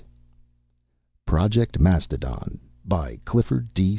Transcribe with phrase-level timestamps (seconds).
[1.27, 3.89] ]PROJECT MASTODON By Clifford D.